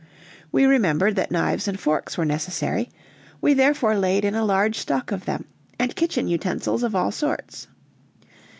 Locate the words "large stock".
4.43-5.11